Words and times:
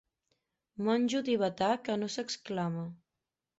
Monjo 0.87 1.21
tibetà 1.29 1.69
que 1.89 1.99
no 2.01 2.11
s'exclama. 2.17 2.89